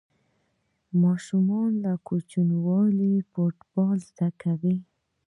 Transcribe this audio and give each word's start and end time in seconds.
ماشومان 1.03 1.69
له 1.83 1.93
کوچنیوالي 2.07 3.13
فوټبال 3.31 3.97
زده 4.09 4.29
کوي. 4.41 4.75